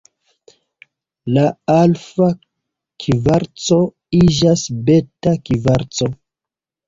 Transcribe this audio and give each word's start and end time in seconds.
La 1.33 1.41
alfa 1.73 2.29
kvarco 3.05 3.77
iĝas 4.21 4.63
beta 4.89 5.35
kvarco. 5.51 6.09